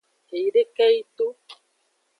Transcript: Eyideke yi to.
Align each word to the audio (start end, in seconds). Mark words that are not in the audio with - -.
Eyideke 0.35 0.85
yi 0.95 1.01
to. 1.15 1.25